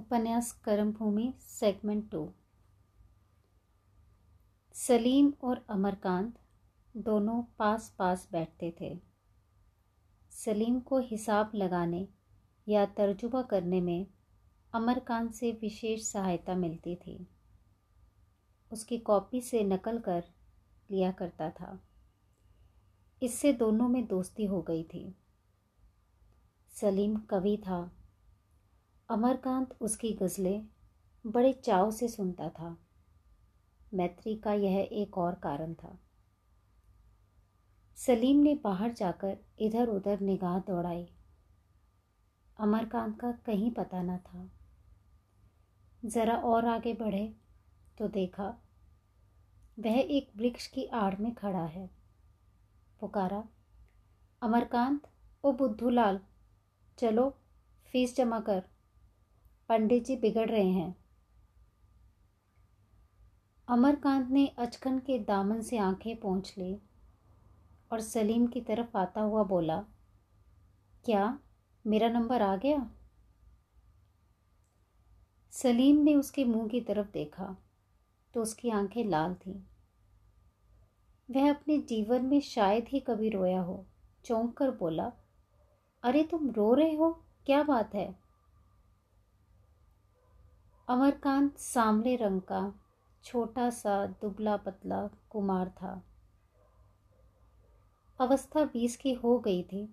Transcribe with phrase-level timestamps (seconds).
[0.00, 2.32] उपन्यास कर्मभूमि segment to
[4.74, 6.38] Salim और अमरकांत
[6.96, 9.00] दोनों पास पास बैठते थे।
[10.30, 12.08] सलीम को हिसाब लगाने
[12.68, 14.06] या तर्जुमा करने में
[14.72, 17.28] अमरकांत से विशेष सहायता मिलती थी।
[18.72, 20.24] उसकी कॉपी से नकल कर
[20.90, 21.80] लिया करता था।
[23.22, 25.16] इससे दोनों में दोस्ती हो गई थी।
[26.70, 27.99] सलीम कवि था
[29.10, 30.66] अमरकांत उसकी गज़लें
[31.26, 32.76] बड़े चाव से सुनता था।
[33.94, 35.98] मैत्री का यह एक और कारण था।
[37.96, 41.08] सलीम ने बाहर जाकर इधर उधर निगाह दौड़ाई।
[42.60, 44.50] अमरकांत का कहीं पता न था।
[46.04, 47.34] ज़रा और आगे बढ़े
[47.98, 48.54] तो देखा,
[49.80, 51.90] वह एक वृक्ष की आड़ में खड़ा है।
[53.00, 53.44] पुकारा,
[54.42, 55.08] अमरकांत,
[55.44, 56.20] ओ बुद्धूलाल
[56.98, 57.30] चलो,
[57.92, 58.62] फ़ीस जमा कर।
[59.70, 60.94] पंडित जी बिगड़ रहे हैं।
[63.68, 66.74] अमरकांत ने अचकन के दामन से आँखें पहुँच ली
[67.92, 69.78] और सलीम की तरफ़ आता हुआ बोला,
[71.04, 71.38] क्या
[71.86, 72.90] मेरा नंबर आ गया?
[75.52, 77.56] सलीम ने उसके मुँह की तरफ़ देखा
[78.34, 79.54] तो उसकी आँखें लाल थीं।
[81.28, 83.86] वह अपने जीवन में शायद ही कभी रोया हो,
[84.24, 85.12] चौंक कर बोला,
[86.02, 87.12] अरे तुम रो रहे हो?
[87.46, 88.29] क्या बात है?
[90.90, 92.70] अमरकांत सांवले रंग का
[93.24, 96.02] छोटा सा दुबला पतला कुमार था।
[98.20, 99.84] अवस्था बीस की हो गई थी,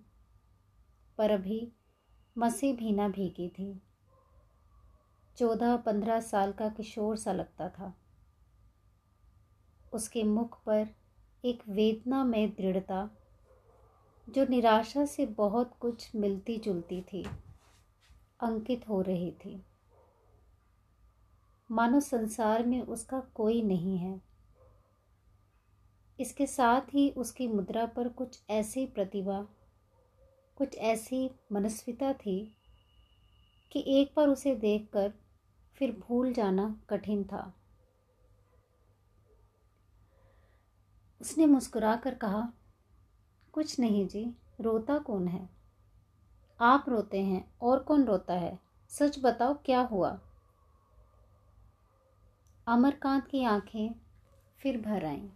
[1.18, 1.72] पर अभी
[2.38, 3.82] मसी भी ना भीगी थी।
[5.36, 7.94] चौदह पंद्रह साल का किशोर सा लगता था।
[9.92, 10.88] उसके मुख पर
[11.44, 13.10] एक वेदना में दृढ़ता,
[14.28, 17.26] जो निराशा से बहुत कुछ मिलती जुलती थी,
[18.40, 19.64] अंकित हो रही थी।
[21.70, 24.22] मानो संसार में उसका कोई नहीं है।
[26.20, 29.48] इसके साथ ही उसकी मुद्रा पर कुछ ऐसी प्रतिभा,
[30.56, 32.56] कुछ ऐसी मनस्विता थी
[33.72, 35.12] कि एक बार उसे देखकर
[35.74, 37.54] फिर भूल जाना कठिन था।
[41.20, 42.52] उसने मुस्कुरा कर कहा,
[43.52, 45.48] कुछ नहीं जी, रोता कौन है?
[46.60, 48.58] आप रोते हैं और कौन रोता है?
[48.88, 50.20] सच बताओ क्या हुआ?
[52.68, 53.94] अमरकांत की आँखें
[54.58, 55.28] फिर भर आईं।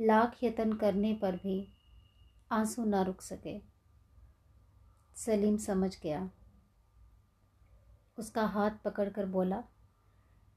[0.00, 1.72] लाख यत्न करने पर भी
[2.52, 3.60] आँसू ना रुक सके।
[5.16, 6.30] सलीम समझ गया।
[8.18, 9.64] उसका हाथ पकड़कर बोला,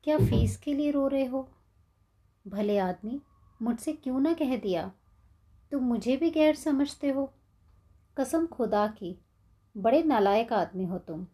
[0.03, 1.51] क्या फ़ीस के लिए रो रहे हो?
[2.47, 3.21] भले आदमी
[3.61, 4.91] मुझसे क्यों ना कह दिया।
[5.71, 7.33] तुम मुझे भी गैर समझते हो।
[8.17, 9.19] कसम खुदा की,
[9.77, 11.27] बड़े नालायक आदमी हो तुम।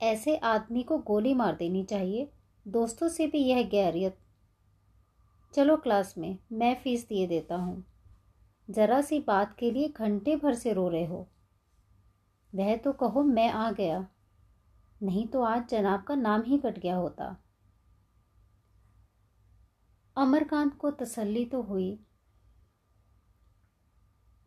[0.00, 2.30] ऐसे आदमी को गोली मार देनी चाहिए।
[2.66, 4.18] दोस्तों से भी यह गैरियत।
[5.54, 7.84] चलो क्लास में, मैं फ़ीस दिए देता हूँ।
[8.70, 11.28] ज़रा सी बात के लिए घंटे भर से रो रहे हो।
[12.54, 14.06] वह तो कहो, मैं आ गया।
[15.02, 17.36] नहीं तो आज जनाब का नाम ही कट गया होता।
[20.16, 21.98] अमरकांत को तसल्ली तो हुई,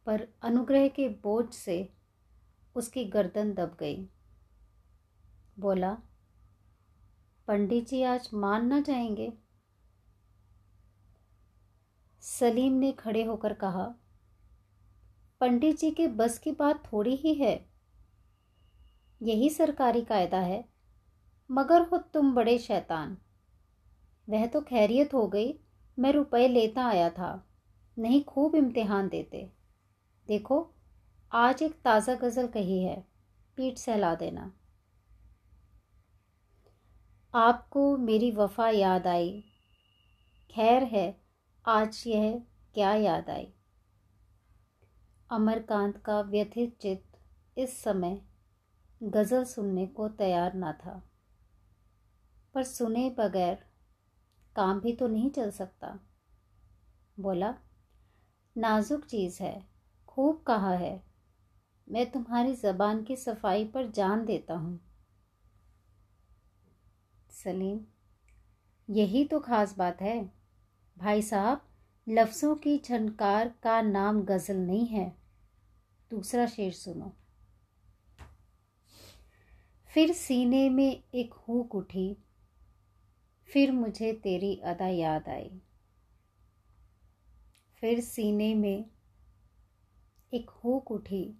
[0.06, 1.94] पर अनुग्रह के बोझ से
[2.76, 4.10] उसकी गर्दन दब गई।
[5.60, 5.98] बोला,
[7.48, 9.34] पंडित जी आज मान ना जाएँगे?
[12.22, 13.84] सलीम ने खड़े होकर कहा,
[15.42, 17.70] पंडित जी के बस की बात थोड़ी ही है।
[19.22, 20.70] यही सरकारी कायदा है,
[21.52, 23.18] मगर हो तुम बड़े शैतान।
[24.30, 25.54] वह तो खैरियत हो गई,
[26.00, 27.50] मैं रुपए लेता आया था,
[27.98, 29.52] नहीं खूब इम्तिहान देते।
[30.28, 30.74] देखो,
[31.32, 33.08] आज एक ताज़ा गज़ल कही है,
[33.56, 34.52] पीठ सहला देना।
[37.36, 39.44] आपको मेरी वफा याद आई।
[40.52, 41.22] खैर है,
[41.66, 43.54] आज यह क्या याद आई?
[45.32, 47.20] अमरकांत का व्यथित चित्त
[47.58, 48.22] इस समय
[49.04, 51.04] गज़ल सुनने को तैयार ना था।
[52.54, 53.66] पर सुने बगैर
[54.56, 56.00] काम भी तो नहीं चल सकता।
[57.20, 57.56] बोला,
[58.58, 59.70] नाजुक चीज़ है,
[60.08, 61.04] खूब कहा है।
[61.92, 64.89] मैं तुम्हारी ज़बान की सफ़ाई पर जान देता हूँ।
[67.44, 67.80] सलीम।
[68.90, 70.32] यही तो ख़ास बात है।
[70.98, 71.62] भाई साहब,
[72.10, 75.18] लफ्ज़ों की छनकार का नाम गज़ल नहीं है।
[76.12, 77.14] दूसरा शेर सुनो।
[79.94, 82.18] फिर सीने में एक हुक उठी।
[83.54, 85.62] फिर मुझे तेरी अदा याद आई।
[87.76, 88.90] फिर सीने में
[90.34, 91.38] एक हुक उठी।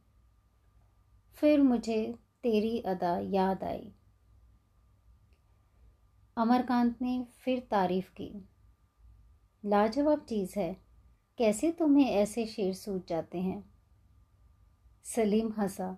[1.34, 3.94] फिर मुझे तेरी अदा याद आई।
[6.40, 8.50] अमरकांत ने फिर तारीफ़ की।
[9.66, 10.78] लाजवाब चीज़ है,
[11.38, 13.74] कैसे तुम्हें ऐसे शेर सूझ जाते हैं?
[15.04, 15.98] सलीम हंसा।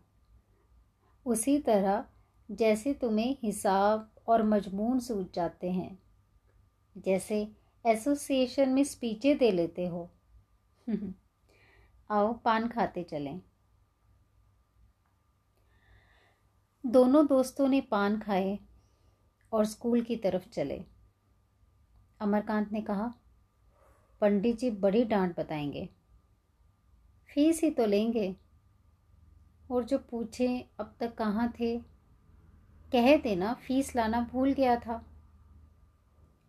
[1.26, 2.06] उसी तरह
[2.52, 6.00] जैसे तुम्हें हिसाब और मजमून सूझ जाते हैं,
[6.98, 7.56] जैसे
[7.86, 10.12] एसोसिएशन में स्पीचें दे लेते हो।
[12.12, 13.42] आओ, पान खाते चलें।
[16.86, 18.60] दोनों दोस्तों ने पान खाए।
[19.52, 20.86] और स्कूल की तरफ़ चले।
[22.20, 23.14] अमरकांत ने कहा,
[24.22, 25.90] पंडित जी, बड़ी डांट बताएँगे।
[27.34, 28.36] फ़ीस ही तो लेंगे।
[29.72, 31.80] और जो पूछे, अब तक कहाँ थे?
[32.92, 35.06] कह देना, फ़ीस लाना भूल गया था।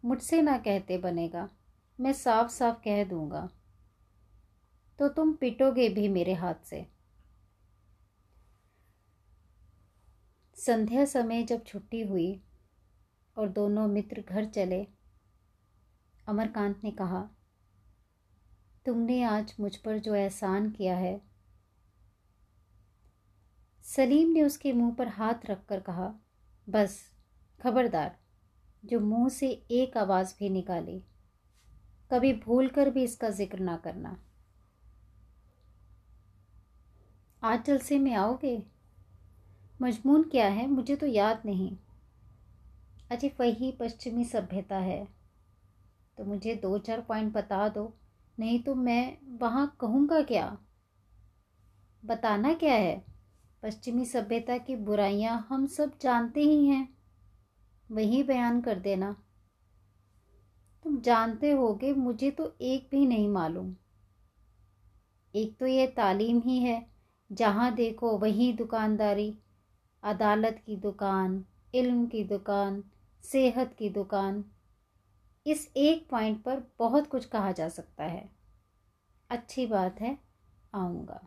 [0.04, 1.50] मुझसे ना कहते बनेगा,
[2.00, 3.50] मैं साफ़ साफ़ कह दूँगा।
[4.98, 6.86] तो तुम पिटोगे भी मेरे हाथ से।
[10.54, 12.42] संध्या समय जब छुट्टी हुई
[13.36, 14.86] और दोनों मित्र घर चले।
[16.28, 17.28] अमरकांत ने कहा,
[18.86, 21.20] तुमने आज मुझ पर जो एहसान किया है।
[23.84, 26.12] सलीम ने उसके मुँह पर हाथ रखकर कहा,
[26.68, 27.10] बस,
[27.60, 28.16] खबरदार,
[28.84, 31.02] जो मुँह से एक आवाज़ भी निकाली,
[32.10, 34.16] कभी भूल कर भी इसका ज़िक्र ना करना।
[37.42, 38.62] आज जलसे में आओगे?
[39.82, 40.66] मजमून क्या है?
[40.66, 41.76] मुझे तो याद नहीं।
[43.12, 45.08] अजय वही पश्चिमी सभ्यता है।
[46.18, 47.96] तो मुझे दो चार पॉइंट बता दो।
[48.38, 50.58] नहीं तो मैं वहाँ कहूँगा क्या?
[52.04, 53.04] बताना क्या है?
[53.62, 56.98] पश्चिमी सभ्यता की बुराइयाँ हम सब जानते ही हैं।
[57.90, 59.22] वही बयान कर देना।
[60.84, 63.76] तुम जानते होगे, मुझे तो एक भी नहीं मालूम।
[65.34, 66.86] एक तो ये तालीम ही है।
[67.32, 69.38] जहाँ देखो वही दुकानदारी।
[70.02, 71.44] अदालत की दुकान,
[71.74, 72.84] इल्म की दुकान
[73.22, 74.44] सेहत की दुकान।
[75.46, 78.30] इस एक पॉइंट पर बहुत कुछ कहा जा सकता है।
[79.30, 80.18] अच्छी बात है,
[80.74, 81.20] आऊँगा।